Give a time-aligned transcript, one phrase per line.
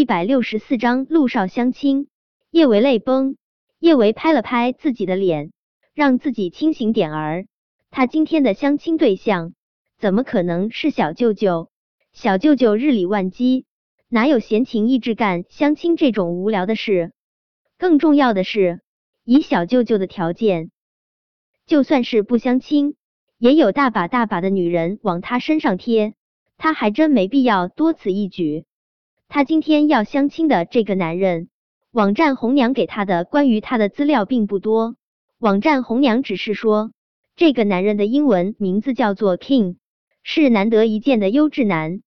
[0.00, 2.08] 一百六十四章陆少相亲。
[2.50, 3.36] 叶维泪崩，
[3.78, 5.52] 叶维拍了拍自己的脸，
[5.92, 7.46] 让自己清醒点儿。
[7.90, 9.52] 他今天的相亲对象
[9.98, 11.68] 怎么可能是小舅舅？
[12.14, 13.66] 小舅舅日理万机，
[14.08, 17.12] 哪有闲情逸致干相亲这种无聊的事？
[17.76, 18.80] 更重要的是，
[19.22, 20.70] 以小舅舅的条件，
[21.66, 22.94] 就算是不相亲，
[23.36, 26.14] 也有大把大把的女人往他身上贴。
[26.56, 28.64] 他还真没必要多此一举。
[29.32, 31.50] 他今天要相亲的这个男人，
[31.92, 34.96] 网站红娘给他的关于他的资料并不多。
[35.38, 36.90] 网站红娘只是说，
[37.36, 39.76] 这个男人的英文名字叫做 King，
[40.24, 42.02] 是难得一见的优质男。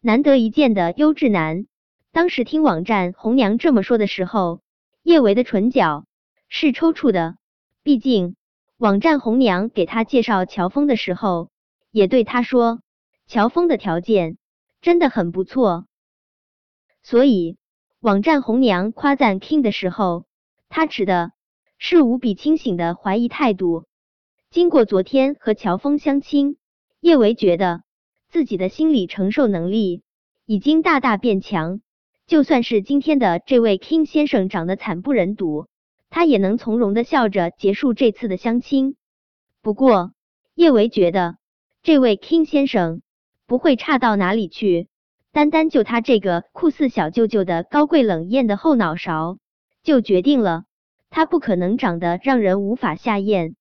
[0.00, 1.66] 难得一见的优质男。
[2.10, 4.60] 当时听网站红娘这么说的时候，
[5.04, 6.04] 叶维的唇角
[6.48, 7.36] 是抽搐的。
[7.84, 8.34] 毕竟
[8.76, 11.48] 网站红娘给他介绍乔峰的时候，
[11.92, 12.80] 也对他说。
[13.28, 14.36] 乔峰的条件
[14.80, 15.86] 真的很不错，
[17.08, 17.56] 所以
[18.00, 20.24] 网站红娘夸赞 King 的时候，
[20.68, 21.30] 他持的
[21.78, 23.84] 是无比清醒的怀疑态度。
[24.50, 26.56] 经过昨天和乔峰相亲，
[26.98, 27.84] 叶维觉得
[28.28, 30.02] 自己的心理承受能力
[30.46, 31.80] 已经大大变强，
[32.26, 35.68] 就算是今天的这位 King 先生长得惨不忍睹，
[36.10, 38.96] 他也能从容的笑着结束这次的相亲。
[39.62, 40.10] 不过，
[40.56, 41.36] 叶维觉得
[41.84, 43.00] 这位 King 先生。
[43.46, 44.88] 不会差到哪里去，
[45.36, 49.36] 单单就他这个酷似小舅舅的高贵冷艳的后脑勺，
[49.82, 50.64] 就决定了
[51.10, 53.54] 他不可能长得让人无法下咽。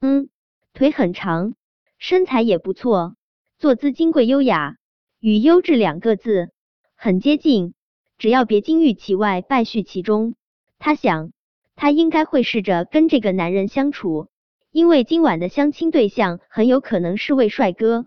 [0.00, 0.28] 嗯，
[0.74, 1.54] 腿很长，
[1.98, 3.16] 身材也不错，
[3.58, 4.76] 坐姿金贵优雅，
[5.18, 6.52] 与优质两个字
[6.94, 7.74] 很接近。
[8.16, 10.36] 只要别金玉其外败絮其中，
[10.78, 11.32] 他想
[11.74, 14.28] 他应该会试着跟这个男人相处，
[14.70, 18.06] 因为今晚的相亲对象很有可能是位帅哥。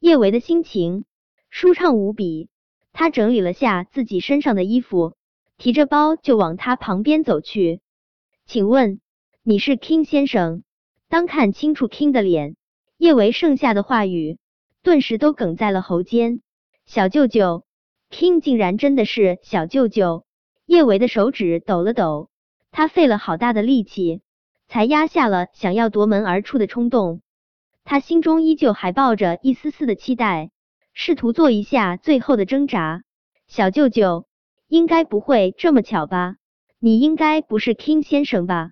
[0.00, 1.04] 叶维的心情
[1.58, 2.50] 舒畅无比，
[2.92, 5.16] 他整理了下自己身上的衣服，
[5.56, 7.80] 提着包就往他旁边走去。
[8.44, 9.00] 请问
[9.42, 10.64] 你是 King 先生？
[11.08, 12.56] 当看清楚 King 的脸，
[12.98, 14.36] 叶维剩下的话语
[14.82, 16.42] 顿时都哽在了喉间。
[16.84, 17.64] 小舅舅
[18.10, 20.26] ，King 竟然真的是小舅舅！
[20.66, 22.28] 叶维的手指抖了抖，
[22.70, 24.20] 他费了好大的力气，
[24.68, 27.22] 才压下了想要夺门而出的冲动。
[27.82, 30.50] 他心中依旧还抱着一丝丝的期待，
[30.98, 33.02] 试图做一下最后的挣扎。
[33.46, 34.26] 小舅舅，
[34.66, 36.36] 应该不会这么巧吧？
[36.78, 38.70] 你应该不是 King 先生吧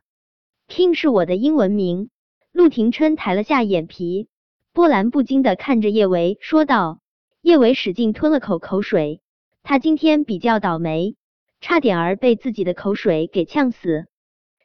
[0.66, 2.08] ？King 是我的英文名。
[2.50, 4.28] 陆廷琛抬了下眼皮，
[4.72, 6.98] 波澜不惊的看着叶维说道。
[7.42, 9.20] 叶维使劲吞了口口水，
[9.62, 11.16] 他今天比较倒霉，
[11.60, 14.06] 差点儿被自己的口水给呛死。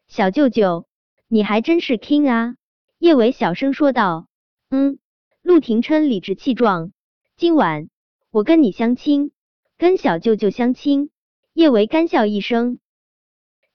[0.08, 0.88] 小舅舅，
[1.28, 2.56] 你还真是 King 啊！
[3.00, 4.28] 叶维小声说道。
[4.70, 4.98] 嗯，
[5.42, 6.94] 陆廷琛理直气壮。
[7.40, 7.88] 今晚
[8.32, 9.32] 我跟你相亲，
[9.78, 11.10] 跟小舅舅相亲。
[11.54, 12.80] 叶维干笑一声，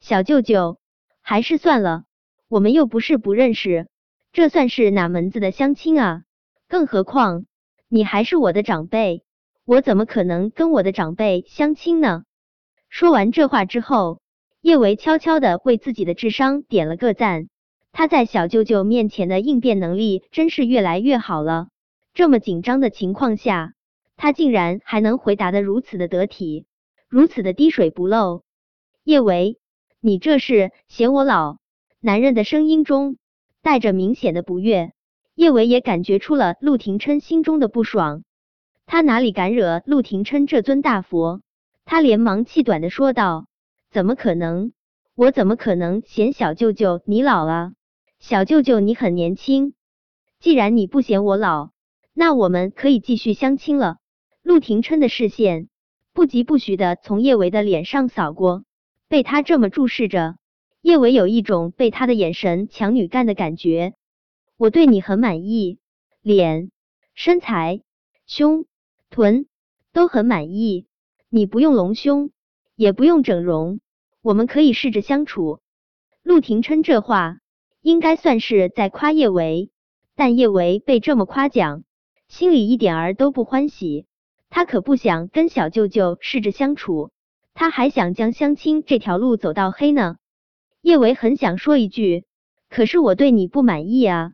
[0.01, 0.79] 小舅舅，
[1.23, 2.05] 还是算了，
[2.49, 3.89] 我们又不是不认识，
[4.35, 6.25] 这算是哪门子的相亲啊？
[6.69, 7.47] 更何况
[7.89, 9.25] 你还是我的长辈，
[9.65, 12.25] 我怎么可能跟我的长辈相亲呢？
[12.91, 14.21] 说完这话之后，
[14.61, 17.49] 叶维悄悄的为自己的智商点了个赞。
[17.93, 21.69] 他在小舅舅面前的应变能力真是越来越好了。
[22.15, 23.75] 这么紧张的情况下，
[24.17, 26.65] 他竟然还能回答的如此的得体，
[27.09, 28.45] 如此的滴水不漏。
[29.03, 29.59] 叶维，
[29.99, 31.59] 你这是嫌我老？
[31.99, 33.17] 男人的声音中
[33.63, 34.93] 带着明显的不悦。
[35.35, 38.23] 叶维也感觉出了陆廷琛心中的不爽。
[38.87, 41.41] 他哪里敢惹陆廷琛这尊大佛？
[41.85, 43.49] 他连忙气短的说道
[43.91, 44.73] ：“怎么可能？
[45.17, 47.73] 我怎么可能嫌小舅舅你老啊？”
[48.21, 49.75] 小舅舅，你很年轻。
[50.39, 51.71] 既然你不嫌我老，
[52.15, 53.99] 那我们可以继续相亲了。
[54.43, 55.69] 陆廷琛的视线
[56.13, 58.65] 不疾不徐的从叶维的脸上扫过，
[59.09, 60.37] 被他这么注视着，
[60.81, 63.95] 叶维有一种被他的眼神强女干的感觉。
[64.57, 65.79] 我对你很满意，
[66.23, 66.71] 脸、
[67.15, 67.83] 身材、
[68.27, 68.65] 胸、
[69.11, 69.47] 臀
[69.93, 70.87] 都很满意。
[71.29, 72.31] 你不用隆胸，
[72.77, 73.81] 也不用整容，
[74.23, 75.61] 我们可以试着相处。
[76.23, 77.39] 陆廷琛这话。
[77.85, 79.71] 应该算是在夸叶维，
[80.17, 81.85] 但叶维被这么夸奖，
[82.29, 84.07] 心里一点儿都不欢喜。
[84.51, 87.11] 他可不想跟小舅舅试着相处，
[87.55, 90.17] 他还想将相亲这条路走到黑呢。
[90.81, 92.25] 叶维很想说一句，
[92.69, 94.33] 可是我对你不满意啊。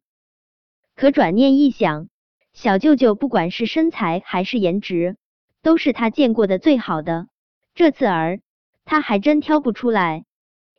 [0.95, 2.09] 可转念一想，
[2.53, 5.17] 小舅舅不管是身材还是颜值，
[5.63, 7.29] 都是他见过的最好的，
[7.75, 8.41] 这次儿
[8.85, 10.25] 他还真挑不出来。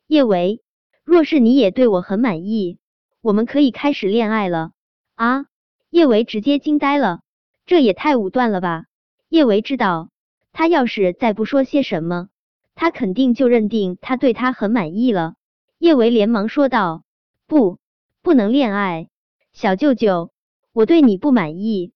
[0.08, 0.62] 叶维。
[1.04, 2.78] 若是你也对我很满意，
[3.22, 4.72] 我们可以开始恋爱了
[5.16, 5.46] 啊！
[5.92, 7.20] 叶维直接惊呆了，
[7.66, 8.86] 这也太武断了吧！
[9.28, 10.10] 叶维知道
[10.54, 12.30] 他要是再不说些什么，
[12.76, 15.36] 他肯定就认定他对他很满意了。
[15.78, 17.04] 叶维连忙说道
[17.46, 17.78] ：“不，
[18.22, 19.10] 不能恋爱，
[19.52, 20.32] 小舅舅，
[20.72, 21.92] 我对你不满意。”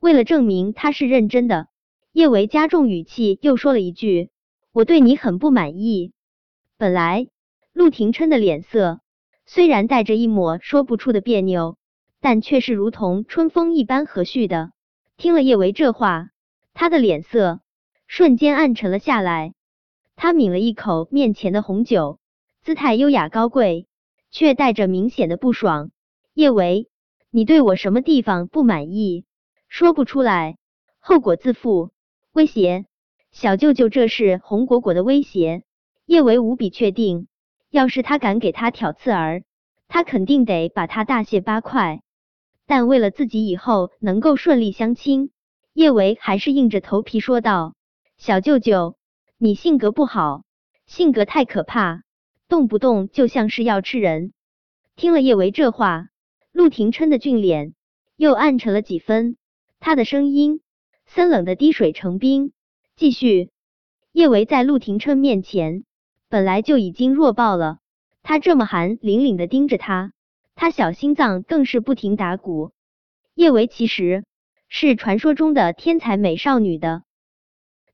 [0.00, 1.68] 为了证明他是认真的，
[2.12, 4.30] 叶维加重语气又说了一句
[4.72, 6.12] ：“我对你很不满意。”
[6.78, 7.28] 本来
[7.74, 9.00] 陆廷琛的脸色
[9.44, 11.76] 虽然带着一抹说不出的别扭，
[12.26, 14.72] 但却是如同春风一般和煦的。
[15.16, 16.30] 听了叶维这话，
[16.74, 17.60] 他的脸色
[18.08, 19.54] 瞬间暗沉了下来。
[20.16, 22.18] 他抿了一口面前的红酒，
[22.64, 23.86] 姿态优雅高贵，
[24.32, 25.92] 却带着明显的不爽。
[26.34, 26.88] 叶维，
[27.30, 29.24] 你对我什么地方不满意？
[29.68, 30.56] 说不出来，
[30.98, 31.92] 后果自负。
[32.32, 32.86] 威胁
[33.30, 35.62] 小舅舅，这是红果果的威胁。
[36.06, 37.28] 叶维无比确定，
[37.70, 39.44] 要是他敢给他挑刺儿，
[39.86, 42.02] 他肯定得把他大卸八块。
[42.66, 45.30] 但为了自己以后能够顺利相亲，
[45.72, 47.74] 叶维还是硬着头皮说道
[48.18, 48.96] ：“小舅舅，
[49.38, 50.42] 你性格不好，
[50.86, 52.02] 性格太可怕，
[52.48, 54.32] 动不动就像是要吃人。”
[54.96, 56.08] 听了叶维这话，
[56.52, 57.74] 陆廷琛的俊脸
[58.16, 59.36] 又暗沉了几分，
[59.78, 60.60] 他的声音
[61.06, 62.52] 森冷的滴水成冰。
[62.96, 63.50] 继续，
[64.12, 65.84] 叶维在陆廷琛面前。
[66.28, 67.78] 本来就已经弱爆了，
[68.24, 70.12] 他这么寒凛凛的盯着他，
[70.56, 72.72] 他小心脏更是不停打鼓。
[73.34, 74.24] 叶维其实
[74.68, 77.04] 是传说中的天才美少女的，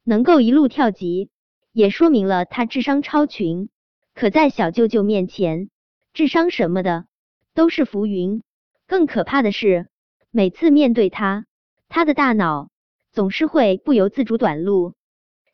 [0.03, 1.29] 能够一路跳级，
[1.73, 3.69] 也说明了他智商超群。
[4.15, 5.69] 可在小舅舅面前，
[6.15, 7.05] 智商什么的
[7.53, 8.43] 都是浮云。
[8.87, 9.89] 更可怕的是，
[10.31, 11.45] 每次面对他，
[11.89, 12.71] 他的大脑
[13.11, 14.95] 总是会不由自主短路。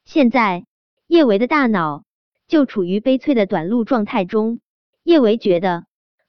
[0.04, 0.66] 现在，
[1.08, 2.04] 叶维的大脑。
[2.48, 4.60] 就处于悲催的短路状态中，
[5.02, 5.84] 叶维觉得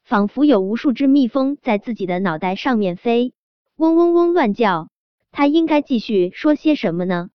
[0.09, 3.35] 仿佛有无数只蜜蜂在自己的脑袋上面飞，
[3.75, 4.89] 嗡嗡嗡乱叫。
[5.31, 7.29] 他应该继续说些什么呢？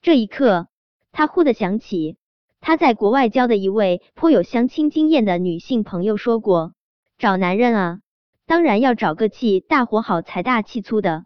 [0.00, 0.68] 这一刻，
[1.10, 2.16] 他忽的想起
[2.60, 6.74] 他在国外交的一位颇有相亲经验的女性朋友说过：
[7.18, 7.98] 找男人啊，
[8.46, 11.24] 当然要找个气大活好、财大气粗的。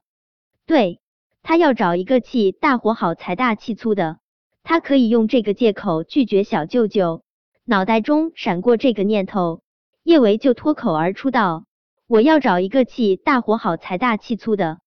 [0.65, 1.01] 对
[1.43, 4.21] 他要找一个气大活好、财大气粗的。
[4.63, 7.25] 他可以用这个借口拒绝小舅舅，
[7.67, 9.61] 脑袋中闪过这个念头，
[10.09, 11.67] 叶维就脱口而出道
[12.09, 14.79] ：“我要找一个气大活好、财大气粗的。”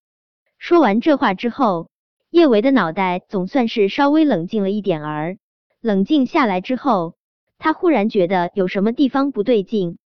[0.58, 1.92] 说完这话之后，
[2.32, 5.38] 叶维的脑袋总算是稍微冷静了一点儿。
[5.80, 7.14] 冷静下来之后，
[7.60, 10.00] 他忽然觉得有什么地方不对劲。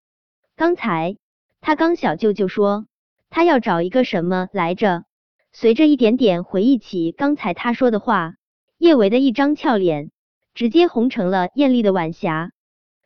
[0.57, 1.15] 刚才
[1.61, 2.85] 他刚小舅舅说
[3.29, 5.05] 他要找一个什么来着？
[5.53, 8.33] 随着一点点回忆起刚才他说的话。
[8.77, 10.11] 叶维的一张俏脸
[10.53, 12.51] 直接红成了艳丽的晚霞，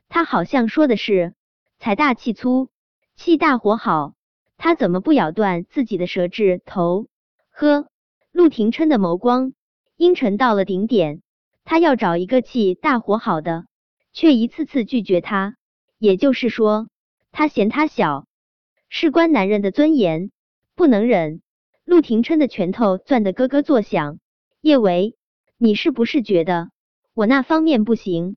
[0.07, 1.35] 他好像说的是
[1.81, 2.67] 财大气粗，
[3.15, 4.13] 气大活好，
[4.57, 7.07] 他怎么不咬断自己的舌质头？
[7.51, 7.87] 呵，
[8.33, 9.53] 陆廷琛的眸光
[9.95, 11.21] 阴沉到了顶点，
[11.63, 13.65] 他要找一个气大活好的，
[14.11, 15.55] 却一次次拒绝他，
[15.97, 16.89] 也就是说，
[17.31, 18.27] 他嫌他小，
[18.89, 20.31] 事关男人的尊严，
[20.75, 21.41] 不能忍。
[21.85, 24.19] 陆廷琛的拳头攥得咯咯作响，
[24.59, 25.15] 叶维。
[25.57, 26.71] 你是不是觉得
[27.13, 28.35] 我那方面不行？